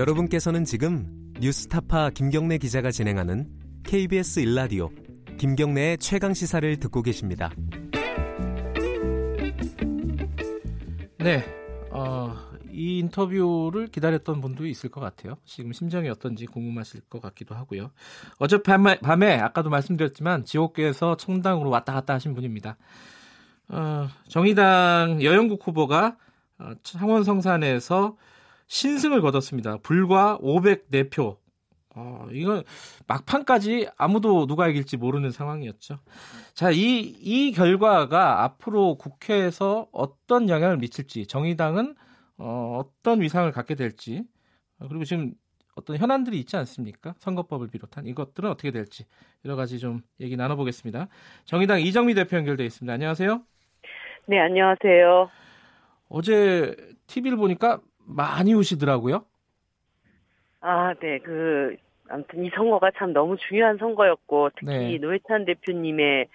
여러분께서는 0.00 0.64
지금 0.64 1.06
뉴스타파 1.40 2.08
김경래 2.14 2.56
기자가 2.56 2.90
진행하는 2.90 3.50
KBS 3.84 4.40
일라디오 4.40 4.88
김경래의 5.36 5.98
최강 5.98 6.32
시사를 6.32 6.74
듣고 6.80 7.02
계십니다. 7.02 7.50
네, 11.18 11.44
어, 11.90 12.34
이 12.72 13.00
인터뷰를 13.00 13.88
기다렸던 13.88 14.40
분도 14.40 14.66
있을 14.66 14.88
것 14.90 15.02
같아요. 15.02 15.36
지금 15.44 15.74
심정이 15.74 16.08
어떤지 16.08 16.46
궁금하실 16.46 17.02
것 17.10 17.20
같기도 17.20 17.54
하고요. 17.54 17.90
어젯밤에 18.38 19.00
밤에 19.00 19.38
아까도 19.38 19.68
말씀드렸지만 19.68 20.46
지옥계에서 20.46 21.18
청당으로 21.18 21.68
왔다 21.68 21.92
갔다 21.92 22.14
하신 22.14 22.32
분입니다. 22.34 22.78
어, 23.68 24.08
정의당 24.28 25.22
여영국 25.22 25.66
후보가 25.66 26.16
어, 26.58 26.72
창원 26.82 27.22
성산에서 27.22 28.16
신승을 28.70 29.20
거뒀습니다. 29.20 29.78
불과 29.78 30.38
504표. 30.38 31.36
어, 31.96 32.28
이건 32.30 32.62
막판까지 33.08 33.88
아무도 33.96 34.46
누가 34.46 34.68
이길지 34.68 34.96
모르는 34.96 35.32
상황이었죠. 35.32 35.98
자, 36.54 36.70
이, 36.70 37.00
이 37.00 37.50
결과가 37.50 38.44
앞으로 38.44 38.94
국회에서 38.94 39.88
어떤 39.90 40.48
영향을 40.48 40.76
미칠지, 40.76 41.26
정의당은 41.26 41.96
어, 42.38 42.80
어떤 42.80 43.20
위상을 43.20 43.50
갖게 43.50 43.74
될지, 43.74 44.22
어, 44.78 44.86
그리고 44.86 45.04
지금 45.04 45.32
어떤 45.74 45.96
현안들이 45.96 46.38
있지 46.38 46.56
않습니까? 46.56 47.14
선거법을 47.18 47.68
비롯한 47.70 48.06
이것들은 48.06 48.48
어떻게 48.48 48.70
될지 48.70 49.04
여러 49.44 49.56
가지 49.56 49.80
좀 49.80 50.02
얘기 50.20 50.36
나눠보겠습니다. 50.36 51.08
정의당 51.44 51.80
이정미 51.80 52.14
대표 52.14 52.36
연결돼 52.36 52.64
있습니다. 52.66 52.92
안녕하세요. 52.92 53.42
네, 54.26 54.38
안녕하세요. 54.38 55.28
어제 56.08 56.76
TV를 57.08 57.36
보니까 57.36 57.80
많이 58.14 58.54
우시더라고요. 58.54 59.24
아, 60.60 60.94
네, 61.00 61.18
그, 61.18 61.76
아무튼 62.08 62.44
이 62.44 62.50
선거가 62.50 62.90
참 62.96 63.12
너무 63.12 63.36
중요한 63.48 63.78
선거였고, 63.78 64.50
특히 64.56 64.72
네. 64.72 64.98
노회찬 64.98 65.44
대표님의 65.46 66.26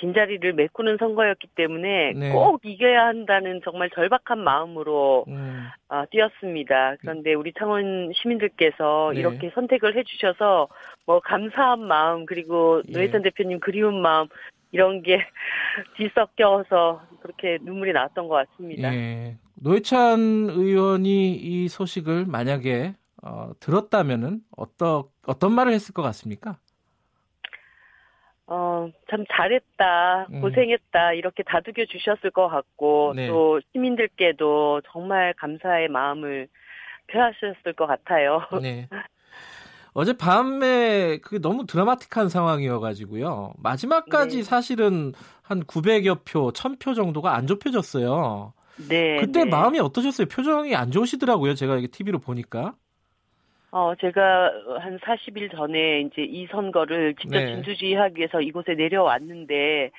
빈자리를 0.00 0.52
메꾸는 0.54 0.96
선거였기 0.98 1.48
때문에 1.54 2.12
네. 2.14 2.32
꼭 2.32 2.64
이겨야 2.64 3.06
한다는 3.06 3.60
정말 3.62 3.90
절박한 3.90 4.38
마음으로 4.38 5.26
음, 5.28 5.68
아, 5.88 6.06
뛰었습니다. 6.06 6.96
그런데 7.00 7.34
우리 7.34 7.52
창원 7.58 8.10
시민들께서 8.14 9.12
네. 9.12 9.20
이렇게 9.20 9.50
선택을 9.54 9.96
해주셔서 9.96 10.68
뭐 11.06 11.20
감사한 11.20 11.80
마음 11.80 12.24
그리고 12.24 12.82
예. 12.88 12.92
노회찬 12.92 13.22
대표님 13.22 13.60
그리운 13.60 14.00
마음 14.00 14.28
이런 14.72 15.02
게 15.02 15.18
뒤섞여서 15.96 17.02
그렇게 17.20 17.58
눈물이 17.60 17.92
나왔던 17.92 18.28
것 18.28 18.48
같습니다. 18.48 18.94
예. 18.94 19.36
노회찬 19.60 20.48
의원이 20.50 21.32
이 21.36 21.68
소식을 21.68 22.24
만약에 22.26 22.94
어, 23.22 23.52
들었다면은 23.60 24.40
어떤 24.56 25.04
어떤 25.26 25.52
말을 25.52 25.72
했을 25.72 25.92
것 25.92 26.02
같습니까? 26.02 26.58
어, 28.46 28.90
참 29.08 29.24
잘했다, 29.30 30.26
음. 30.32 30.40
고생했다, 30.40 31.12
이렇게 31.12 31.44
다독여 31.44 31.86
주셨을 31.88 32.32
것 32.32 32.48
같고, 32.48 33.12
네. 33.14 33.28
또 33.28 33.60
시민들께도 33.72 34.82
정말 34.90 35.32
감사의 35.34 35.86
마음을 35.86 36.48
표하셨을 37.06 37.74
것 37.76 37.86
같아요. 37.86 38.40
네. 38.60 38.88
어제 39.92 40.16
밤에 40.16 41.18
그 41.18 41.40
너무 41.40 41.64
드라마틱한 41.66 42.28
상황이어가지고요. 42.28 43.54
마지막까지 43.58 44.38
네. 44.38 44.42
사실은 44.42 45.12
한 45.42 45.62
900여 45.62 46.24
표, 46.24 46.50
1000표 46.50 46.96
정도가 46.96 47.34
안 47.34 47.46
좁혀졌어요. 47.46 48.52
네. 48.88 49.18
그때 49.20 49.44
네. 49.44 49.50
마음이 49.50 49.78
어떠셨어요? 49.80 50.26
표정이 50.28 50.74
안 50.74 50.90
좋으시더라고요. 50.90 51.54
제가 51.54 51.76
이게 51.76 51.86
TV로 51.86 52.18
보니까. 52.18 52.74
어, 53.72 53.92
제가 54.00 54.50
한 54.80 54.98
40일 54.98 55.52
전에 55.52 56.00
이제 56.00 56.22
이 56.22 56.46
선거를 56.50 57.14
직접 57.14 57.38
네. 57.38 57.46
진두지휘하기 57.54 58.18
위해서 58.18 58.40
이곳에 58.40 58.74
내려왔는데, 58.74 59.90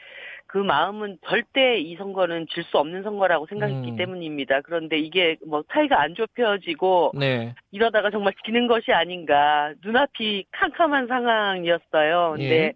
그 0.48 0.58
마음은 0.58 1.20
절대 1.26 1.78
이 1.80 1.96
선거는 1.96 2.48
질 2.54 2.66
수 2.66 2.78
없는 2.78 3.04
선거라고 3.04 3.46
생각했기 3.48 3.92
음. 3.92 3.96
때문입니다. 3.96 4.60
그런데 4.62 4.98
이게 4.98 5.38
뭐 5.48 5.64
차이가 5.72 6.02
안 6.02 6.14
좁혀지고, 6.16 7.14
네. 7.18 7.56
이러다가 7.72 8.12
정말 8.12 8.34
지는 8.46 8.68
것이 8.68 8.92
아닌가 8.92 9.74
눈앞이 9.82 10.46
캄캄한 10.52 11.08
상황이었어요. 11.08 12.32
근데 12.36 12.56
예. 12.66 12.74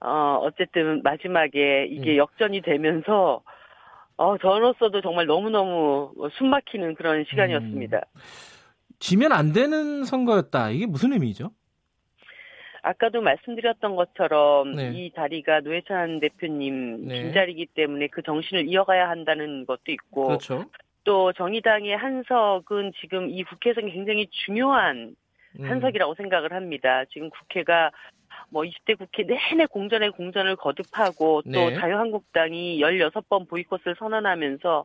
어 0.00 0.38
어쨌든 0.42 1.00
마지막에 1.02 1.86
이게 1.90 2.12
음. 2.12 2.16
역전이 2.18 2.60
되면서 2.62 3.42
어 4.16 4.38
저로서도 4.38 5.00
정말 5.00 5.26
너무너무 5.26 6.12
숨막히는 6.38 6.94
그런 6.94 7.24
시간이었습니다. 7.28 7.96
음. 7.98 8.20
지면 8.98 9.32
안 9.32 9.52
되는 9.52 10.04
선거였다. 10.04 10.70
이게 10.70 10.86
무슨 10.86 11.12
의미죠? 11.12 11.50
아까도 12.82 13.20
말씀드렸던 13.20 13.96
것처럼 13.96 14.72
네. 14.72 14.90
이 14.92 15.12
자리가 15.12 15.60
노회찬 15.60 16.20
대표님 16.20 17.06
네. 17.06 17.22
빈자리이기 17.22 17.66
때문에 17.74 18.08
그 18.08 18.22
정신을 18.22 18.68
이어가야 18.68 19.08
한다는 19.08 19.64
것도 19.66 19.92
있고 19.92 20.26
그렇죠. 20.26 20.64
또 21.04 21.32
정의당의 21.32 21.96
한석은 21.96 22.92
지금 23.00 23.30
이 23.30 23.44
국회에서 23.44 23.80
굉장히 23.80 24.26
중요한 24.44 24.96
음. 24.96 25.14
한석이라고 25.60 26.14
생각을 26.14 26.52
합니다. 26.52 27.04
지금 27.12 27.30
국회가 27.30 27.90
뭐 28.48 28.62
20대 28.62 28.98
국회 28.98 29.24
내내 29.24 29.66
공전에 29.66 30.10
공전을 30.10 30.56
거듭하고 30.56 31.42
또 31.42 31.50
네. 31.50 31.74
자유한국당이 31.74 32.80
16번 32.80 33.48
보이콧을 33.48 33.96
선언하면서 33.98 34.84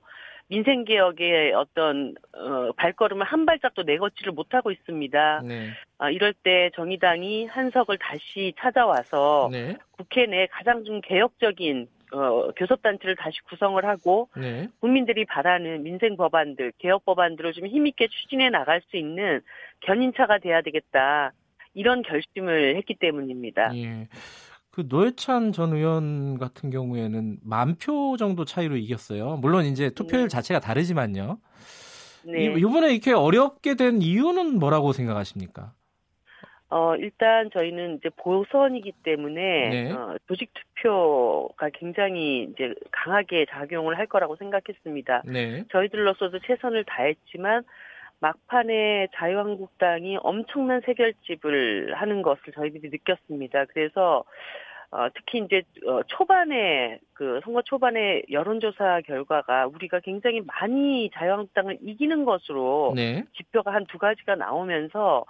민생 0.50 0.86
개혁의 0.86 1.54
어떤 1.54 2.16
어, 2.34 2.72
발걸음을 2.78 3.26
한 3.26 3.46
발짝도 3.46 3.84
내걷지를 3.84 4.32
못하고 4.32 4.72
있습니다. 4.72 5.42
네. 5.44 5.70
아, 5.98 6.10
이럴 6.10 6.34
때 6.34 6.72
정의당이 6.76 7.48
한석을 7.48 7.98
다시 7.98 8.54
찾아와서 8.58 9.50
네. 9.52 9.76
국회 9.92 10.26
내 10.26 10.48
가장 10.48 10.86
좀 10.86 11.02
개혁적인 11.02 11.88
어, 12.14 12.52
교섭단체를 12.56 13.16
다시 13.16 13.38
구성을 13.50 13.84
하고 13.86 14.30
네. 14.38 14.68
국민들이 14.80 15.26
바라는 15.26 15.84
민생 15.84 16.16
법안들, 16.16 16.74
개혁 16.78 17.06
법안들을 17.06 17.54
좀 17.54 17.68
힘있게 17.68 18.08
추진해 18.08 18.50
나갈 18.50 18.82
수 18.90 18.98
있는 18.98 19.42
견인차가 19.82 20.40
돼야 20.40 20.62
되겠다. 20.62 21.32
이런 21.74 22.02
결심을 22.02 22.76
했기 22.78 22.96
때문입니다. 22.96 23.76
예. 23.76 24.08
그 24.72 24.86
노회찬 24.88 25.52
전 25.54 25.74
의원 25.74 26.38
같은 26.38 26.70
경우에는 26.70 27.40
만 27.44 27.76
표 27.76 28.16
정도 28.18 28.46
차이로 28.46 28.78
이겼어요. 28.78 29.38
물론 29.38 29.66
이제 29.66 29.90
투표율 29.90 30.24
네. 30.24 30.28
자체가 30.30 30.60
다르지만요. 30.60 31.40
네. 32.26 32.46
이, 32.46 32.60
이번에 32.60 32.92
이렇게 32.92 33.12
어렵게 33.14 33.76
된 33.76 34.02
이유는 34.02 34.60
뭐라고 34.60 34.94
생각하십니까? 34.94 35.74
어, 36.70 36.96
일단 36.98 37.50
저희는 37.52 37.96
이제 37.98 38.10
보선이기 38.18 38.92
때문에 39.04 39.70
네. 39.70 39.92
어, 39.92 40.18
조직 40.28 40.52
투표가 40.54 41.70
굉장히 41.74 42.44
이제 42.52 42.74
강하게 42.92 43.46
작용을 43.50 43.98
할 43.98 44.06
거라고 44.08 44.36
생각했습니다. 44.36 45.24
네. 45.26 45.64
저희들로서도 45.72 46.40
최선을 46.40 46.84
다했지만 46.84 47.64
막판에 48.20 49.08
자유한국당이 49.16 50.18
엄청난 50.22 50.82
세결집을 50.82 51.94
하는 51.96 52.22
것을 52.22 52.52
저희들이 52.54 52.90
느꼈습니다. 52.90 53.66
그래서 53.66 54.26
어, 54.90 55.08
특히 55.14 55.40
이제 55.40 55.62
어, 55.86 56.02
초반에 56.08 57.00
그 57.14 57.40
선거 57.44 57.62
초반에 57.62 58.24
여론조사 58.32 59.02
결과가 59.06 59.68
우리가 59.68 60.00
굉장히 60.00 60.42
많이 60.42 61.10
자유한국당을 61.14 61.78
이기는 61.82 62.26
것으로 62.26 62.94
네. 62.96 63.24
지표가 63.38 63.74
한 63.74 63.86
두 63.86 63.98
가지가 63.98 64.36
나오면서 64.36 65.26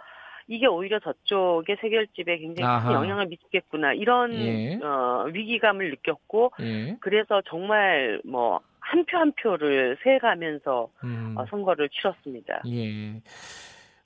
이게 0.47 0.65
오히려 0.65 0.99
저쪽의 0.99 1.77
세결집에 1.81 2.37
굉장히 2.37 2.67
아하. 2.67 2.87
큰 2.87 2.95
영향을 2.95 3.27
미치겠구나 3.27 3.93
이런 3.93 4.33
예. 4.33 4.79
어, 4.81 5.25
위기감을 5.33 5.89
느꼈고 5.91 6.51
예. 6.61 6.97
그래서 7.01 7.41
정말 7.49 8.21
뭐 8.25 8.61
한표한 8.79 9.33
표를 9.33 9.97
세가면서 10.03 10.89
음. 11.03 11.35
어, 11.37 11.45
선거를 11.49 11.89
치렀습니다. 11.89 12.61
예. 12.67 13.21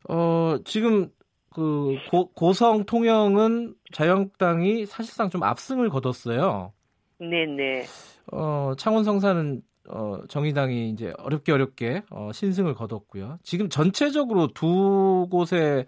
어, 0.09 0.57
지금 0.65 1.09
그 1.53 1.97
고, 2.09 2.31
고성 2.31 2.85
통영은 2.85 3.75
자유한국당이 3.91 4.85
사실상 4.85 5.29
좀 5.29 5.43
압승을 5.43 5.89
거뒀어요. 5.89 6.73
네네. 7.19 7.83
어, 8.31 8.73
창원 8.77 9.03
성사는 9.03 9.61
어, 9.89 10.21
정의당이 10.29 10.89
이제 10.89 11.13
어렵게 11.17 11.51
어렵게 11.51 12.03
어, 12.09 12.31
신승을 12.31 12.73
거뒀고요. 12.75 13.37
지금 13.43 13.69
전체적으로 13.69 14.47
두 14.47 15.27
곳의 15.29 15.85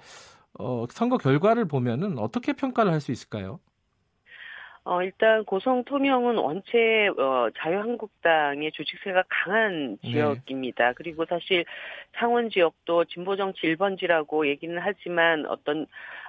어, 0.60 0.86
선거 0.90 1.18
결과를 1.18 1.66
보면은 1.68 2.18
어떻게 2.20 2.54
평가를 2.54 2.92
할 2.92 3.02
수 3.02 3.12
있을까요? 3.12 3.60
어, 4.86 5.02
일단 5.02 5.46
고성 5.46 5.86
통영은 5.86 6.36
원체 6.38 7.08
어, 7.18 7.50
자유한국당의 7.58 8.72
조직세가 8.74 9.24
강한 9.30 9.98
네. 10.04 10.12
지역입니다. 10.12 10.92
그리고 10.94 11.26
사실 11.26 11.64
창원 12.18 12.50
지역도 12.50 13.06
진보 13.06 13.38
정치 13.38 13.62
1번지라고 13.62 14.46
얘기는 14.48 14.78
하지만 14.82 15.46
어떤 15.46 15.88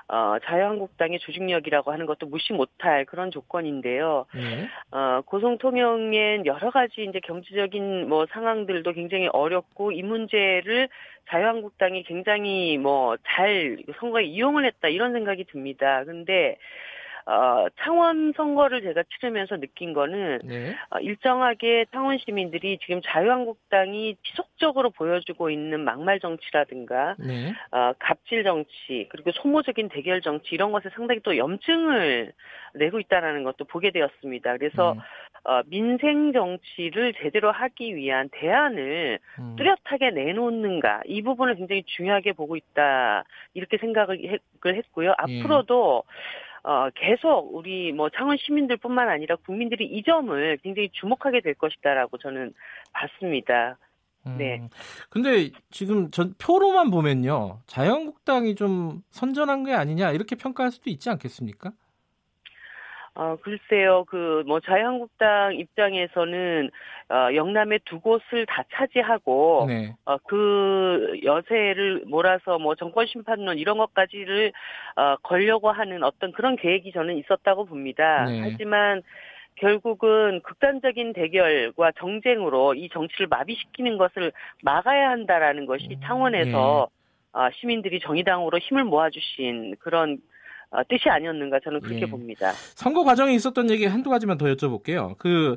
어, 0.08 0.36
자유한국당의 0.44 1.18
조직력이라고 1.20 1.90
하는 1.92 2.06
것도 2.06 2.26
무시 2.26 2.52
못할 2.52 3.04
그런 3.06 3.30
조건인데요. 3.30 4.26
네. 4.34 4.68
어, 4.90 5.22
고성 5.24 5.58
통영엔 5.58 6.46
여러 6.46 6.70
가지 6.70 7.04
이제 7.04 7.20
경제적인 7.20 8.08
뭐 8.08 8.26
상황들도 8.30 8.92
굉장히 8.92 9.28
어렵고 9.32 9.92
이 9.92 10.02
문제를 10.02 10.88
자유한국당이 11.30 12.02
굉장히 12.04 12.76
뭐 12.78 13.16
잘 13.24 13.78
선거에 13.98 14.24
이용을 14.24 14.64
했다 14.66 14.88
이런 14.88 15.12
생각이 15.12 15.44
듭니다. 15.44 16.04
근데 16.04 16.56
어, 17.26 17.66
창원 17.80 18.34
선거를 18.36 18.82
제가 18.82 19.02
치르면서 19.14 19.56
느낀 19.56 19.94
거는 19.94 20.40
네. 20.44 20.74
어, 20.90 20.98
일정하게 20.98 21.86
창원 21.90 22.18
시민들이 22.18 22.78
지금 22.82 23.00
자유한국당이 23.02 24.16
지속적으로 24.24 24.90
보여주고 24.90 25.48
있는 25.48 25.80
막말 25.84 26.20
정치라든가 26.20 27.16
네. 27.18 27.54
어, 27.70 27.92
갑질 27.98 28.44
정치 28.44 29.08
그리고 29.08 29.32
소모적인 29.32 29.88
대결 29.88 30.20
정치 30.20 30.54
이런 30.54 30.70
것에 30.70 30.90
상당히 30.94 31.20
또 31.22 31.36
염증을 31.38 32.32
내고 32.74 33.00
있다라는 33.00 33.42
것도 33.44 33.64
보게 33.64 33.90
되었습니다. 33.90 34.58
그래서 34.58 34.92
음. 34.92 34.98
어, 35.44 35.62
민생 35.66 36.32
정치를 36.32 37.14
제대로 37.22 37.52
하기 37.52 37.96
위한 37.96 38.28
대안을 38.32 39.18
음. 39.38 39.56
뚜렷하게 39.56 40.10
내놓는가 40.10 41.02
이 41.06 41.22
부분을 41.22 41.56
굉장히 41.56 41.84
중요하게 41.84 42.32
보고 42.32 42.56
있다 42.56 43.24
이렇게 43.54 43.78
생각을 43.78 44.18
했고요. 44.66 45.14
예. 45.28 45.40
앞으로도 45.40 46.02
어, 46.64 46.88
계속 46.94 47.54
우리 47.54 47.92
뭐 47.92 48.08
창원 48.08 48.38
시민들뿐만 48.38 49.08
아니라 49.08 49.36
국민들이 49.36 49.84
이 49.84 50.02
점을 50.02 50.58
굉장히 50.62 50.88
주목하게 50.92 51.42
될 51.42 51.54
것이다라고 51.54 52.16
저는 52.18 52.54
봤습니다. 52.92 53.76
네. 54.38 54.56
음, 54.56 54.68
근데 55.10 55.50
지금 55.70 56.10
전 56.10 56.34
표로만 56.38 56.90
보면요. 56.90 57.60
자유한국당이 57.66 58.54
좀 58.54 59.02
선전한 59.10 59.64
게 59.64 59.74
아니냐 59.74 60.12
이렇게 60.12 60.36
평가할 60.36 60.72
수도 60.72 60.88
있지 60.88 61.10
않겠습니까? 61.10 61.72
어, 63.16 63.36
글쎄요, 63.40 64.04
그, 64.08 64.42
뭐, 64.44 64.58
자유한국당 64.58 65.54
입장에서는, 65.54 66.70
어, 67.10 67.34
영남의 67.34 67.80
두 67.84 68.00
곳을 68.00 68.44
다 68.46 68.64
차지하고, 68.72 69.66
네. 69.68 69.94
어, 70.04 70.16
그 70.18 71.20
여세를 71.22 72.04
몰아서 72.06 72.58
뭐, 72.58 72.74
정권 72.74 73.06
심판론 73.06 73.58
이런 73.58 73.78
것까지를, 73.78 74.52
어, 74.96 75.16
걸려고 75.22 75.70
하는 75.70 76.02
어떤 76.02 76.32
그런 76.32 76.56
계획이 76.56 76.90
저는 76.90 77.16
있었다고 77.18 77.66
봅니다. 77.66 78.24
네. 78.24 78.40
하지만, 78.42 79.02
결국은 79.56 80.40
극단적인 80.42 81.12
대결과 81.12 81.92
정쟁으로 81.92 82.74
이 82.74 82.88
정치를 82.88 83.28
마비시키는 83.28 83.96
것을 83.98 84.32
막아야 84.62 85.10
한다라는 85.10 85.66
것이 85.66 85.86
음, 85.92 86.00
창원에서 86.02 86.88
네. 86.90 87.38
어, 87.38 87.50
시민들이 87.52 88.00
정의당으로 88.00 88.58
힘을 88.58 88.82
모아주신 88.82 89.76
그런 89.78 90.14
어, 90.14 90.33
뜻이 90.82 91.08
아니었는가 91.08 91.60
저는 91.62 91.80
그렇게 91.80 92.02
예. 92.02 92.06
봅니다. 92.06 92.52
선거 92.74 93.04
과정에 93.04 93.34
있었던 93.34 93.70
얘기 93.70 93.86
한두 93.86 94.10
가지만 94.10 94.38
더 94.38 94.46
여쭤볼게요. 94.46 95.16
그 95.18 95.56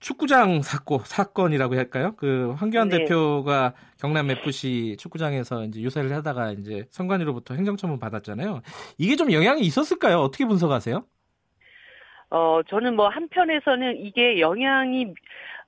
축구장 0.00 0.62
사고 0.62 1.00
사건이라고 1.04 1.76
할까요? 1.76 2.14
그 2.16 2.54
황교안 2.56 2.88
네. 2.88 2.98
대표가 2.98 3.74
경남 3.98 4.30
FC 4.30 4.96
축구장에서 4.98 5.64
이제 5.64 5.80
유세를 5.80 6.12
하다가 6.12 6.52
이제 6.52 6.86
선관위로부터 6.90 7.54
행정처분 7.54 7.98
받았잖아요. 7.98 8.62
이게 8.98 9.16
좀 9.16 9.32
영향이 9.32 9.62
있었을까요? 9.62 10.20
어떻게 10.20 10.44
분석하세요? 10.44 11.04
어, 12.30 12.60
저는 12.68 12.96
뭐 12.96 13.08
한편에서는 13.08 13.98
이게 13.98 14.40
영향이 14.40 15.14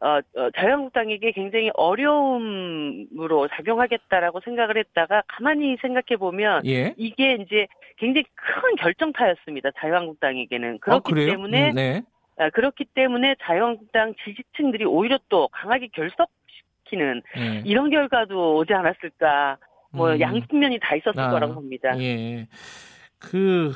어, 0.00 0.18
어, 0.40 0.50
자유한국당에게 0.56 1.32
굉장히 1.32 1.70
어려움으로 1.74 3.48
작용하겠다라고 3.48 4.40
생각을 4.40 4.78
했다가 4.78 5.22
가만히 5.28 5.76
생각해 5.82 6.16
보면 6.18 6.64
예. 6.64 6.94
이게 6.96 7.34
이제 7.34 7.66
굉장히 7.98 8.24
큰 8.34 8.76
결정타였습니다. 8.76 9.70
자유한국당에게는 9.78 10.78
그렇기 10.78 11.12
아, 11.12 11.16
때문에 11.16 11.70
음, 11.70 11.74
네. 11.74 12.02
아, 12.38 12.48
그렇기 12.48 12.86
때문에 12.94 13.36
자유한국당 13.42 14.14
지지층들이 14.24 14.86
오히려 14.86 15.18
또 15.28 15.48
강하게 15.48 15.88
결석시키는 15.88 17.22
예. 17.36 17.62
이런 17.66 17.90
결과도 17.90 18.56
오지 18.56 18.72
않았을까. 18.72 19.58
뭐 19.92 20.12
음. 20.12 20.20
양측면이 20.20 20.78
다 20.80 20.94
있었을 20.94 21.20
아, 21.20 21.30
거라고 21.30 21.54
봅니다. 21.54 21.98
예. 22.00 22.46
그 23.18 23.72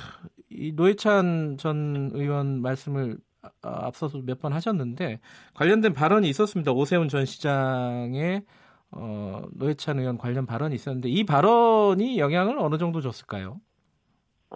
노회찬 0.75 1.57
전 1.59 2.11
의원 2.15 2.61
말씀을 2.63 3.19
아, 3.63 3.87
앞서서 3.87 4.21
몇 4.25 4.39
번 4.41 4.53
하셨는데 4.53 5.21
관련된 5.55 5.93
발언이 5.93 6.29
있었습니다. 6.31 6.73
오세훈 6.73 7.09
전 7.09 7.27
시장의 7.27 8.45
어, 8.93 9.43
노회찬 9.55 9.99
의원 9.99 10.19
관련 10.19 10.47
발언이 10.47 10.75
있었는데 10.75 11.09
이 11.11 11.25
발언이 11.25 12.19
영향을 12.19 12.59
어느 12.59 12.79
정도 12.79 13.01
줬을까요? 13.01 13.61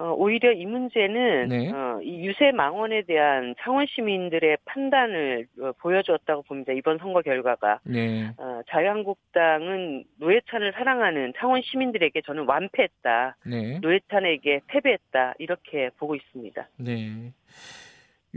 어, 0.00 0.14
오히려 0.16 0.52
이 0.52 0.64
문제는 0.64 1.48
네. 1.48 1.72
어, 1.72 2.00
이 2.02 2.24
유세 2.24 2.52
망언에 2.52 3.02
대한 3.02 3.56
창원 3.60 3.86
시민들의 3.88 4.58
판단을 4.64 5.48
어, 5.60 5.72
보여주었다고 5.80 6.42
봅니다. 6.42 6.72
이번 6.72 6.98
선거 6.98 7.20
결과가 7.20 7.80
네. 7.82 8.30
어, 8.36 8.60
자유한국당은 8.70 10.04
노회찬을 10.18 10.72
사랑하는 10.72 11.32
창원 11.36 11.62
시민들에게 11.62 12.20
저는 12.26 12.46
완패했다. 12.46 13.36
네. 13.46 13.78
노회찬에게 13.80 14.60
패배했다. 14.68 15.34
이렇게 15.38 15.90
보고 15.98 16.14
있습니다. 16.14 16.68
네. 16.76 17.32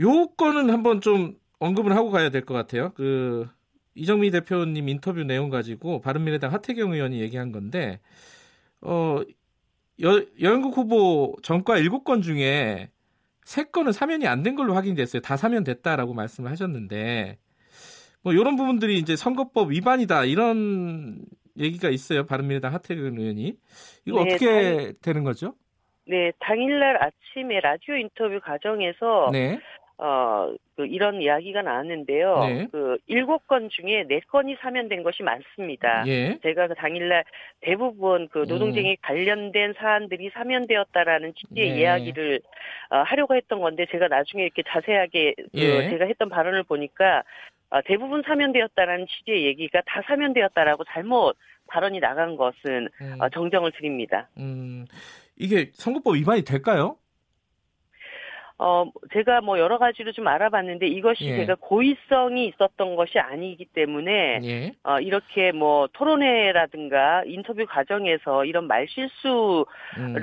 요거는 0.00 0.70
한번 0.70 1.00
좀 1.00 1.34
언급을 1.60 1.94
하고 1.94 2.10
가야 2.10 2.30
될 2.30 2.44
것 2.44 2.54
같아요. 2.54 2.90
그 2.94 3.46
이정미 3.94 4.32
대표님 4.32 4.88
인터뷰 4.88 5.22
내용 5.22 5.48
가지고 5.48 6.00
바른미래당 6.00 6.52
하태경 6.52 6.92
의원이 6.92 7.20
얘기한 7.20 7.52
건데 7.52 8.00
어 8.80 9.20
여, 10.02 10.24
여영국 10.40 10.76
후보 10.76 11.36
전과 11.42 11.78
7건 11.78 12.22
중에 12.22 12.90
3건은 13.44 13.92
사면이 13.92 14.26
안 14.26 14.42
된 14.42 14.54
걸로 14.54 14.74
확인됐어요. 14.74 15.20
다 15.22 15.36
사면됐다라고 15.36 16.14
말씀을 16.14 16.50
하셨는데 16.50 17.38
뭐 18.22 18.32
이런 18.32 18.56
부분들이 18.56 18.98
이제 18.98 19.16
선거법 19.16 19.70
위반이다 19.70 20.24
이런 20.24 21.24
얘기가 21.58 21.88
있어요. 21.90 22.24
바른미래당 22.24 22.72
하태경 22.72 23.18
의원이 23.18 23.54
이거 24.06 24.24
네, 24.24 24.30
어떻게 24.34 24.46
당... 24.76 24.92
되는 25.02 25.24
거죠? 25.24 25.54
네, 26.06 26.32
당일날 26.40 26.96
아침에 27.02 27.60
라디오 27.60 27.94
인터뷰 27.96 28.40
과정에서 28.44 29.30
네. 29.32 29.58
어, 30.04 30.52
그 30.74 30.84
이런 30.84 31.22
이야기가 31.22 31.62
나왔는데요. 31.62 32.38
네. 32.40 32.66
그 32.72 32.98
일곱 33.06 33.46
건 33.46 33.68
중에 33.70 34.04
네 34.08 34.18
건이 34.18 34.56
사면된 34.60 35.04
것이 35.04 35.22
많습니다. 35.22 36.02
예. 36.08 36.40
제가 36.42 36.66
그 36.66 36.74
당일날 36.74 37.22
대부분 37.60 38.26
그 38.32 38.38
노동쟁이 38.48 38.90
음. 38.90 38.96
관련된 39.00 39.74
사안들이 39.78 40.30
사면되었다라는 40.30 41.34
취지의 41.34 41.70
네. 41.70 41.80
이야기를 41.80 42.40
어, 42.90 42.96
하려고 43.02 43.36
했던 43.36 43.60
건데 43.60 43.86
제가 43.92 44.08
나중에 44.08 44.42
이렇게 44.42 44.64
자세하게 44.66 45.34
그 45.36 45.60
예. 45.60 45.88
제가 45.88 46.06
했던 46.06 46.28
발언을 46.28 46.64
보니까 46.64 47.22
어, 47.70 47.80
대부분 47.84 48.22
사면되었다라는 48.26 49.06
취지의 49.06 49.44
얘기가 49.44 49.82
다 49.86 50.02
사면되었다라고 50.04 50.82
잘못 50.92 51.36
발언이 51.68 52.00
나간 52.00 52.36
것은 52.36 52.88
음. 53.00 53.16
어, 53.20 53.28
정정을 53.28 53.70
드립니다. 53.70 54.28
음. 54.36 54.84
이게 55.36 55.70
선거법 55.74 56.16
위반이 56.16 56.42
될까요? 56.42 56.96
어, 58.62 58.90
제가 59.12 59.40
뭐 59.40 59.58
여러 59.58 59.78
가지로 59.78 60.12
좀 60.12 60.28
알아봤는데 60.28 60.86
이것이 60.86 61.24
예. 61.24 61.36
제가 61.38 61.56
고의성이 61.60 62.46
있었던 62.48 62.96
것이 62.96 63.18
아니기 63.18 63.64
때문에 63.66 64.40
예. 64.42 64.72
어, 64.84 65.00
이렇게 65.00 65.52
뭐 65.52 65.88
토론회라든가 65.92 67.24
인터뷰 67.26 67.66
과정에서 67.68 68.44
이런 68.44 68.66
말실수를 68.68 69.66
음. 69.96 70.14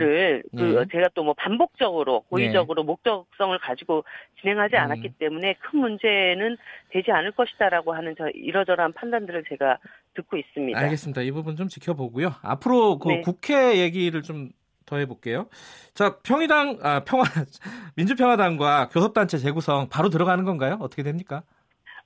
그 0.57 0.79
예. 0.81 0.85
제가 0.91 1.09
또 1.13 1.29
뭐 1.29 1.33
반복적으로 1.33 2.21
고의적으로 2.29 2.81
예. 2.81 2.85
목적성을 2.85 3.57
가지고 3.59 4.03
진행하지 4.41 4.75
음. 4.77 4.81
않았기 4.81 5.09
때문에 5.19 5.55
큰 5.59 5.79
문제는 5.79 6.57
되지 6.89 7.11
않을 7.11 7.33
것이다라고 7.33 7.93
하는 7.93 8.15
저 8.17 8.29
이러저러한 8.29 8.93
판단들을 8.93 9.43
제가 9.49 9.77
듣고 10.15 10.37
있습니다. 10.37 10.79
알겠습니다. 10.79 11.21
이 11.21 11.31
부분 11.31 11.55
좀 11.55 11.67
지켜보고요. 11.67 12.31
앞으로 12.41 12.99
그 12.99 13.09
네. 13.09 13.21
국회 13.21 13.79
얘기를 13.79 14.21
좀 14.21 14.49
더 14.89 14.97
해볼게요. 14.97 15.47
자, 15.93 16.17
평의당, 16.23 16.79
아, 16.81 17.03
평화, 17.05 17.23
민주평화당과 17.95 18.89
교섭단체 18.89 19.37
재구성 19.37 19.87
바로 19.89 20.09
들어가는 20.09 20.43
건가요? 20.43 20.77
어떻게 20.81 21.03
됩니까? 21.03 21.43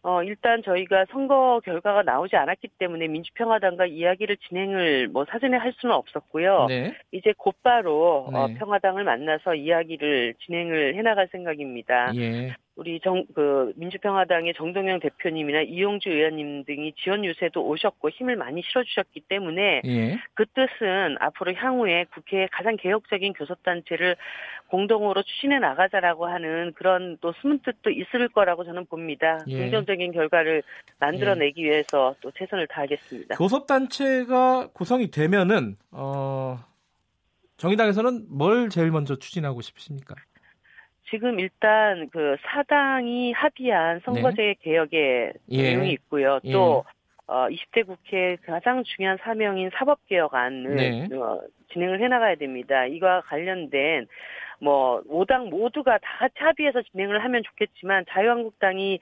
어, 0.06 0.22
일단 0.22 0.62
저희가 0.63 1.06
선거 1.12 1.62
결과가 1.63 2.04
나오지 2.04 2.36
않았기 2.36 2.68
때문에 2.78 3.08
민주평화당과 3.08 3.86
이야기를 3.86 4.36
진행을 4.50 5.08
뭐 5.08 5.25
사전에 5.30 5.56
할 5.56 5.74
수는 5.78 5.96
없었고요. 5.96 6.66
네. 6.68 6.94
이제 7.13 7.34
곧바로 7.38 8.25
어, 8.28 8.32
네. 8.32 8.38
어, 8.38 8.58
평화당을 8.60 9.06
만나서 9.06 9.56
이야기를 9.56 10.34
진행을 10.46 10.96
해나갈 10.96 11.30
생각입니다. 11.32 12.12
예. 12.18 12.54
우리 12.75 13.00
정, 13.01 13.25
그, 13.36 13.72
민주평화당의 13.75 14.56
정동영 14.56 15.00
대표님이나 15.00 15.62
이용주 15.62 16.10
의원님 16.10 16.65
등이 16.65 16.94
지원 16.98 17.24
유세도 17.24 17.63
오셨고 17.63 18.10
힘을 18.10 18.36
많이 18.36 18.63
실어주셨기 18.63 19.22
때문에 19.30 19.82
예. 19.86 20.20
그 20.34 20.46
뜻은 20.48 21.18
앞으로 21.20 21.53
향후에 21.53 22.06
국회에 22.13 22.48
가장 22.51 22.75
개혁적인 22.77 23.34
교섭단체를 23.34 24.15
공동으로 24.68 25.22
추진해 25.22 25.60
나가자라고 25.60 26.25
하는 26.25 26.74
그런 26.74 27.18
또 27.22 27.32
숨은 27.42 27.60
뜻도 27.60 27.92
있을 27.92 28.27
거라고 28.30 28.63
저는 28.63 28.88
봅니다. 28.88 29.39
예. 29.48 29.60
긍정적인 29.60 30.12
결과를 30.12 30.63
만들어내기 31.00 31.62
예. 31.62 31.70
위해서 31.70 32.15
또 32.22 32.32
최선을 32.32 32.65
다하겠습니다. 32.68 33.36
교섭단체가 33.36 34.70
구성이 34.74 35.12
되면은, 35.12 35.75
어, 35.92 36.58
정의당에서는 37.58 38.25
뭘 38.30 38.70
제일 38.70 38.89
먼저 38.89 39.15
추진하고 39.15 39.62
싶으십니까? 39.62 40.15
지금 41.13 41.39
일단 41.39 42.10
그 42.10 42.36
사당이 42.41 43.34
합의한 43.34 44.01
선거제 44.03 44.41
네. 44.41 44.55
개혁의 44.63 45.34
예. 45.50 45.62
내용이 45.62 45.91
있고요. 45.91 46.39
또 46.51 46.84
예. 46.88 46.93
어, 47.27 47.48
20대 47.50 47.86
국회 47.86 48.36
가장 48.43 48.84
중요한 48.84 49.20
사명인 49.22 49.70
사법개혁안을 49.75 50.75
네. 50.75 51.08
어, 51.15 51.39
진행을 51.72 52.01
해나가야 52.01 52.34
됩니다. 52.36 52.88
이와 52.88 53.22
관련된 53.22 54.08
뭐 54.60 55.03
5당 55.03 55.50
모두가 55.50 56.00
다 56.00 56.17
같이 56.17 56.36
합의해서 56.39 56.82
진행을 56.82 57.24
하면 57.24 57.43
좋겠지만 57.43 58.05
자유한국당이 58.10 59.00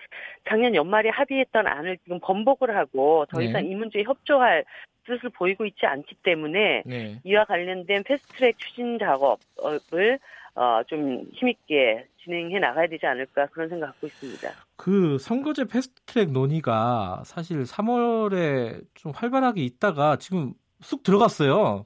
작년 0.49 0.75
연말에 0.75 1.09
합의했던 1.09 1.65
안을 1.65 1.97
지금 2.03 2.19
번복을 2.19 2.75
하고 2.75 3.25
더 3.29 3.39
네. 3.39 3.45
이상 3.45 3.63
네. 3.63 3.69
이 3.69 3.75
문제에 3.75 4.03
협조할 4.03 4.65
뜻을 5.05 5.29
보이고 5.29 5.65
있지 5.65 5.85
않기 5.85 6.15
때문에 6.23 6.83
네. 6.85 7.19
이와 7.23 7.45
관련된 7.45 8.03
패스트트랙 8.03 8.57
추진 8.59 8.99
작업을 8.99 10.19
어, 10.55 10.81
좀 10.87 11.25
힘있게 11.33 12.07
진행해 12.23 12.59
나가야 12.59 12.87
되지 12.87 13.05
않을까 13.05 13.47
그런 13.47 13.69
생각 13.69 13.87
갖고 13.87 14.07
있습니다. 14.07 14.49
그 14.75 15.17
선거제 15.17 15.65
패스트트랙 15.65 16.31
논의가 16.31 17.23
사실 17.25 17.63
3월에 17.63 18.83
좀 18.93 19.11
활발하게 19.15 19.63
있다가 19.63 20.17
지금 20.17 20.53
쑥 20.81 21.03
들어갔어요. 21.03 21.85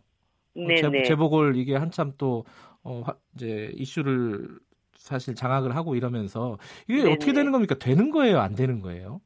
네, 0.56 1.04
재, 1.04 1.16
보궐 1.16 1.58
이게 1.58 1.76
한참 1.76 2.14
또 2.18 2.46
어, 2.84 3.04
이제 3.36 3.72
이슈를 3.76 4.58
사실 4.96 5.36
장악을 5.36 5.76
하고 5.76 5.96
이러면서 5.96 6.58
이게 6.88 7.02
네네. 7.04 7.12
어떻게 7.14 7.34
되는 7.34 7.52
겁니까? 7.52 7.76
되는 7.76 8.10
거예요? 8.10 8.40
안 8.40 8.56
되는 8.56 8.82
거예요? 8.82 9.22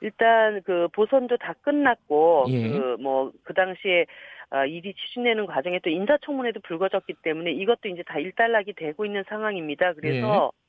일단 0.00 0.62
그 0.62 0.88
보선도 0.92 1.36
다 1.38 1.54
끝났고 1.62 2.46
예. 2.48 2.68
그뭐그 2.68 3.38
그 3.44 3.54
당시에 3.54 4.06
어, 4.50 4.64
일이 4.64 4.94
추진되는 4.94 5.46
과정에 5.46 5.80
또 5.82 5.90
인사청문회도 5.90 6.60
불거졌기 6.60 7.14
때문에 7.22 7.52
이것도 7.52 7.88
이제 7.88 8.02
다 8.06 8.18
일단락이 8.18 8.74
되고 8.74 9.04
있는 9.04 9.24
상황입니다. 9.28 9.94
그래서 9.94 10.52
예. 10.54 10.66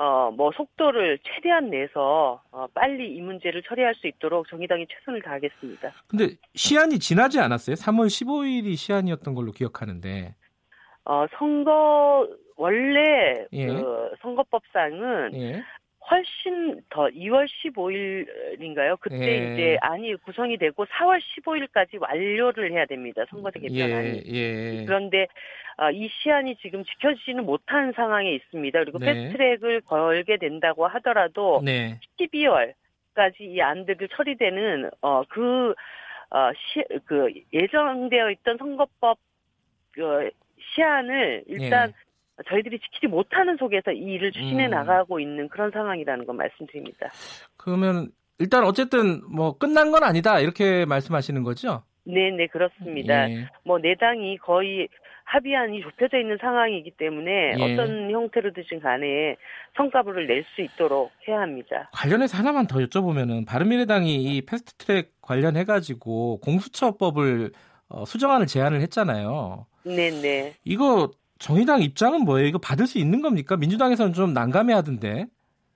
어, 0.00 0.30
뭐 0.30 0.52
속도를 0.52 1.18
최대한 1.24 1.70
내서 1.70 2.40
어, 2.52 2.66
빨리 2.72 3.14
이 3.14 3.20
문제를 3.20 3.62
처리할 3.62 3.94
수 3.96 4.06
있도록 4.06 4.48
정의당이 4.48 4.86
최선을 4.86 5.22
다하겠습니다. 5.22 5.92
근데 6.06 6.36
시한이 6.54 6.98
지나지 7.00 7.40
않았어요? 7.40 7.74
3월 7.74 8.06
15일이 8.06 8.76
시한이었던 8.76 9.34
걸로 9.34 9.52
기억하는데. 9.52 10.34
어, 11.04 11.26
선거 11.36 12.28
원래 12.56 13.46
예. 13.52 13.66
그 13.66 14.10
선거법상은 14.22 15.34
예. 15.34 15.62
훨씬 16.10 16.80
더 16.88 17.08
2월 17.08 17.46
15일인가요? 17.46 18.98
그때 19.00 19.16
예. 19.16 19.52
이제 19.52 19.78
안이 19.80 20.16
구성이 20.16 20.56
되고 20.56 20.86
4월 20.86 21.20
15일까지 21.20 22.00
완료를 22.00 22.72
해야 22.72 22.86
됩니다. 22.86 23.24
선거제 23.30 23.60
개편안이. 23.60 24.22
예. 24.26 24.80
예. 24.80 24.84
그런데 24.86 25.26
어, 25.76 25.90
이 25.90 26.08
시한이 26.08 26.56
지금 26.56 26.84
지켜지지는 26.84 27.44
못한 27.44 27.92
상황에 27.92 28.32
있습니다. 28.34 28.78
그리고 28.80 28.98
네. 28.98 29.06
패스트트랙을 29.06 29.82
걸게 29.82 30.38
된다고 30.38 30.86
하더라도 30.86 31.60
네. 31.62 32.00
12월까지 32.18 33.40
이 33.40 33.60
안들을 33.60 34.08
처리되는 34.08 34.90
어, 35.02 35.22
그, 35.28 35.74
어, 36.30 36.50
시, 36.54 36.82
그 37.04 37.32
예정되어 37.52 38.30
있던 38.30 38.56
선거법 38.56 39.18
그 39.92 40.30
시한을 40.74 41.44
일단 41.46 41.90
예. 41.90 42.07
저희들이 42.46 42.78
지키지 42.78 43.06
못하는 43.06 43.56
속에서 43.56 43.92
이 43.92 44.14
일을 44.14 44.32
추진해 44.32 44.66
음. 44.66 44.70
나가고 44.70 45.20
있는 45.20 45.48
그런 45.48 45.70
상황이라는 45.70 46.26
걸 46.26 46.36
말씀드립니다. 46.36 47.08
그러면 47.56 48.08
일단 48.38 48.64
어쨌든 48.64 49.20
뭐 49.28 49.58
끝난 49.58 49.90
건 49.90 50.04
아니다 50.04 50.38
이렇게 50.40 50.84
말씀하시는 50.84 51.42
거죠? 51.42 51.82
네, 52.04 52.30
네 52.30 52.46
그렇습니다. 52.46 53.30
예. 53.30 53.48
뭐 53.64 53.78
내당이 53.78 54.38
거의 54.38 54.88
합의안이 55.24 55.82
좁혀져 55.82 56.18
있는 56.18 56.38
상황이기 56.40 56.92
때문에 56.92 57.54
예. 57.58 57.62
어떤 57.62 58.10
형태로든 58.10 58.64
간에 58.80 59.36
성과부를 59.76 60.26
낼수 60.26 60.62
있도록 60.62 61.10
해야 61.26 61.40
합니다. 61.40 61.90
관련해서 61.92 62.38
하나만 62.38 62.66
더 62.66 62.78
여쭤보면은 62.78 63.46
바른미래당이 63.46 64.14
이 64.14 64.42
패스트트랙 64.42 65.20
관련해 65.20 65.64
가지고 65.64 66.40
공수처법을 66.40 67.52
어, 67.90 68.04
수정안을 68.06 68.46
제안을 68.46 68.80
했잖아요. 68.82 69.66
네, 69.84 70.10
네. 70.10 70.54
이거 70.64 71.10
정의당 71.38 71.82
입장은 71.82 72.22
뭐예요? 72.24 72.46
이거 72.46 72.58
받을 72.58 72.86
수 72.86 72.98
있는 72.98 73.22
겁니까? 73.22 73.56
민주당에서는 73.56 74.12
좀 74.12 74.32
난감해 74.32 74.72
하던데. 74.72 75.26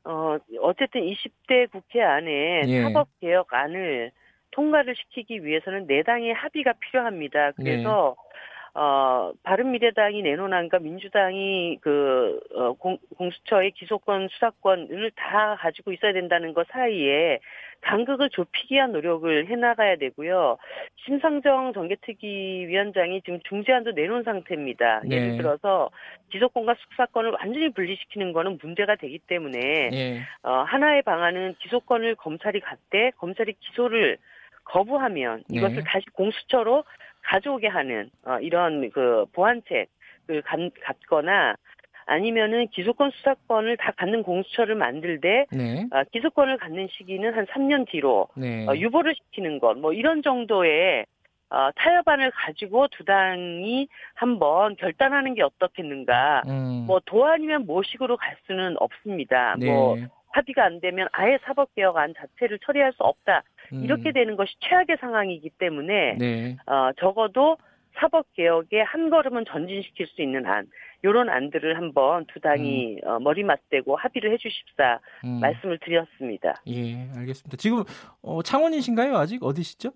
어, 0.04 0.36
어쨌든 0.60 1.02
20대 1.02 1.70
국회 1.70 2.02
안에 2.02 2.62
예. 2.66 2.82
사법개혁안을 2.82 4.10
통과를 4.50 4.94
시키기 4.96 5.44
위해서는 5.44 5.86
내당의 5.86 6.34
합의가 6.34 6.74
필요합니다. 6.80 7.52
그래서 7.52 8.16
네. 8.16 8.31
어, 8.74 9.32
바른미래당이 9.42 10.22
내놓은안과 10.22 10.78
민주당이 10.78 11.78
그, 11.82 12.40
어, 12.54 12.72
공, 12.72 12.96
공수처의 13.18 13.72
기소권, 13.72 14.28
수사권을 14.28 15.10
다 15.14 15.56
가지고 15.60 15.92
있어야 15.92 16.14
된다는 16.14 16.54
것 16.54 16.66
사이에 16.68 17.40
간극을 17.82 18.30
좁히기 18.30 18.74
위한 18.74 18.92
노력을 18.92 19.46
해나가야 19.46 19.96
되고요. 19.96 20.56
심상정 21.04 21.72
정개특위 21.74 22.66
위원장이 22.68 23.22
지금 23.22 23.40
중재안도 23.46 23.90
내놓은 23.92 24.22
상태입니다. 24.22 25.02
네. 25.04 25.16
예를 25.16 25.36
들어서 25.36 25.90
기소권과 26.30 26.76
수사권을 26.90 27.32
완전히 27.32 27.70
분리시키는 27.70 28.32
거는 28.32 28.58
문제가 28.62 28.94
되기 28.94 29.18
때문에 29.18 29.90
네. 29.90 30.20
어, 30.44 30.62
하나의 30.62 31.02
방안은 31.02 31.56
기소권을 31.58 32.14
검찰이 32.14 32.60
갖되 32.60 33.10
검찰이 33.18 33.54
기소를 33.60 34.16
거부하면 34.64 35.42
네. 35.48 35.58
이것을 35.58 35.76
네. 35.76 35.82
다시 35.84 36.06
공수처로 36.12 36.84
가져오게 37.22 37.68
하는 37.68 38.10
어, 38.24 38.38
이런 38.40 38.90
그 38.90 39.24
보완책을 39.32 40.42
갖거나 40.84 41.54
아니면은 42.06 42.66
기소권 42.68 43.10
수사권을 43.12 43.76
다 43.76 43.92
갖는 43.96 44.22
공수처를 44.22 44.74
만들되 44.74 45.46
네. 45.52 45.86
어, 45.92 46.02
기소권을 46.12 46.58
갖는 46.58 46.88
시기는 46.90 47.32
한 47.34 47.46
3년 47.46 47.88
뒤로 47.88 48.28
네. 48.36 48.66
어, 48.68 48.74
유보를 48.76 49.14
시키는 49.14 49.60
것 49.60 49.74
뭐 49.76 49.92
이런 49.92 50.22
정도의 50.22 51.06
어, 51.50 51.70
타협안을 51.76 52.30
가지고 52.30 52.88
두 52.88 53.04
당이 53.04 53.86
한번 54.14 54.74
결단하는 54.76 55.34
게 55.34 55.42
어떻겠는가. 55.42 56.42
음. 56.48 56.84
뭐도 56.86 57.26
아니면 57.26 57.66
모식으로 57.66 58.16
갈 58.16 58.36
수는 58.46 58.76
없습니다. 58.80 59.54
네. 59.58 59.66
뭐 59.66 59.98
합의가 60.30 60.64
안 60.64 60.80
되면 60.80 61.08
아예 61.12 61.38
사법개혁안 61.44 62.14
자체를 62.16 62.58
처리할 62.60 62.94
수 62.94 63.02
없다. 63.02 63.42
음. 63.72 63.84
이렇게 63.84 64.12
되는 64.12 64.36
것이 64.36 64.52
최악의 64.60 64.98
상황이기 65.00 65.50
때문에 65.58 66.16
네. 66.18 66.56
어, 66.66 66.90
적어도 66.98 67.56
사법 67.94 68.26
개혁에 68.34 68.80
한 68.80 69.10
걸음은 69.10 69.44
전진시킬 69.46 70.06
수 70.06 70.22
있는 70.22 70.46
안, 70.46 70.66
요런 71.04 71.28
안들을 71.28 71.76
한번 71.76 72.24
두 72.26 72.40
당이 72.40 72.98
음. 73.02 73.08
어, 73.08 73.18
머리 73.18 73.42
맞대고 73.42 73.96
합의를 73.96 74.32
해주십사 74.32 74.98
음. 75.24 75.40
말씀을 75.40 75.78
드렸습니다. 75.78 76.54
예, 76.68 77.08
알겠습니다. 77.16 77.56
지금 77.56 77.84
어, 78.22 78.42
창원이신가요? 78.42 79.16
아직 79.16 79.42
어디시죠? 79.42 79.92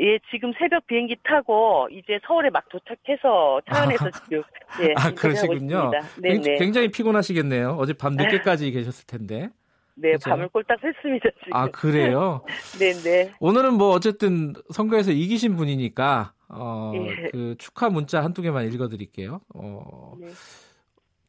예, 0.00 0.18
지금 0.30 0.52
새벽 0.58 0.86
비행기 0.86 1.16
타고 1.22 1.88
이제 1.90 2.18
서울에 2.26 2.48
막 2.50 2.68
도착해서 2.68 3.60
창원에서 3.70 4.06
아, 4.06 4.10
지금 4.10 4.42
예, 4.82 4.94
아 4.96 5.10
그러시군요. 5.10 5.90
네네. 6.22 6.58
굉장히 6.58 6.90
피곤하시겠네요. 6.90 7.76
어제 7.78 7.92
밤 7.92 8.14
늦게까지 8.14 8.70
계셨을 8.70 9.06
텐데. 9.06 9.48
네, 9.94 10.10
그렇죠? 10.10 10.30
밤을 10.30 10.48
꼴딱 10.48 10.80
샜습니다, 10.80 11.32
지금. 11.40 11.52
아, 11.52 11.68
그래요? 11.70 12.44
네네. 12.78 13.02
네. 13.02 13.32
오늘은 13.40 13.74
뭐 13.74 13.90
어쨌든 13.90 14.54
선거에서 14.72 15.12
이기신 15.12 15.56
분이니까, 15.56 16.32
어, 16.48 16.92
예. 16.94 17.30
그 17.30 17.54
축하 17.58 17.88
문자 17.90 18.24
한두 18.24 18.42
개만 18.42 18.72
읽어 18.72 18.88
드릴게요. 18.88 19.40
어, 19.54 20.14
네. 20.20 20.28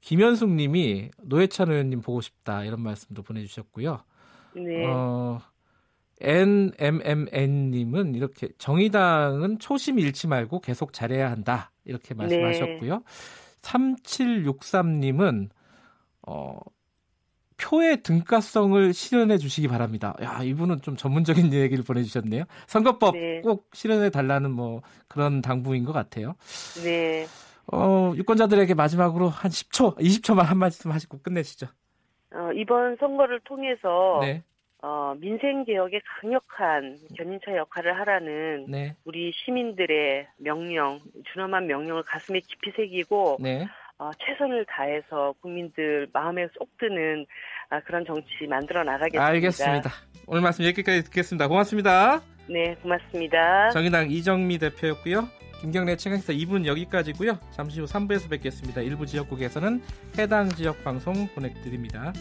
김현숙 0.02 0.50
님이 0.50 1.12
노회찬 1.22 1.70
의원님 1.70 2.02
보고 2.02 2.22
싶다, 2.22 2.64
이런 2.64 2.82
말씀도 2.82 3.22
보내 3.24 3.44
주셨고요. 3.46 4.04
네. 4.56 4.86
어, 4.88 5.40
NMMN님은 6.22 8.16
이렇게 8.16 8.50
정의당은 8.58 9.60
초심 9.60 10.00
잃지 10.00 10.28
말고 10.28 10.62
계속 10.62 10.94
잘해야 10.94 11.30
한다, 11.30 11.72
이렇게 11.86 12.14
네. 12.14 12.16
말씀하셨고요. 12.16 12.96
네. 12.96 13.04
3763님은, 13.62 15.50
어, 16.28 16.60
표의 17.62 18.02
등가성을 18.04 18.94
실현해 18.94 19.38
주시기 19.38 19.68
바랍니다. 19.68 20.16
야, 20.22 20.40
이분은 20.44 20.82
좀 20.82 20.96
전문적인 20.96 21.54
얘기를 21.54 21.84
보내주셨네요. 21.84 22.44
선거법 22.68 23.14
네. 23.14 23.42
꼭 23.42 23.70
실현해 23.74 24.10
달라는 24.10 24.52
뭐 24.52 24.82
그런 25.08 25.42
당부인 25.42 25.86
것 25.86 25.94
같아요. 25.94 26.36
네. 26.84 27.26
어, 27.72 28.14
유권자들에게 28.16 28.74
마지막으로 28.74 29.30
한 29.30 29.52
10초, 29.52 29.98
20초만 29.98 30.44
한 30.44 30.58
말씀 30.58 30.92
하시고 30.92 31.20
끝내시죠. 31.22 31.68
어, 32.34 32.52
이번 32.56 32.98
선거를 32.98 33.40
통해서 33.42 34.20
네. 34.22 34.44
어, 34.82 35.14
민생 35.20 35.64
개혁에 35.64 36.02
강력한 36.04 36.98
견인차 37.16 37.56
역할을 37.56 38.00
하라는 38.00 38.66
네. 38.68 38.96
우리 39.06 39.32
시민들의 39.32 40.28
명령, 40.38 41.00
준엄한 41.32 41.68
명령을 41.68 42.04
가슴에 42.04 42.40
깊이 42.40 42.72
새기고 42.76 43.38
네. 43.40 43.68
어, 44.02 44.10
최선을 44.18 44.66
다해서 44.66 45.36
국민들 45.42 46.08
마음에 46.12 46.48
쏙 46.58 46.68
드는 46.80 47.24
아, 47.70 47.80
그런 47.82 48.04
정치 48.04 48.48
만들어 48.50 48.84
나가겠습니다. 48.84 49.24
알겠습니다. 49.24 49.92
오늘 50.26 50.42
말씀 50.42 50.66
여기까지 50.66 51.04
듣겠습니다. 51.04 51.48
고맙습니다. 51.48 52.20
네, 52.50 52.74
고맙습니다. 52.82 53.70
정의당 53.70 54.10
이정미 54.10 54.58
대표였고요. 54.58 55.28
김경래 55.62 55.96
최강사 55.98 56.34
2분 56.34 56.66
여기까지고요. 56.66 57.38
잠시 57.52 57.80
후 57.80 57.86
3부에서 57.86 58.28
뵙겠습니다. 58.32 58.82
일부 58.82 59.06
지역국에서는 59.06 59.80
해당 60.18 60.50
지역 60.50 60.84
방송 60.84 61.28
보내드립니다. 61.36 62.12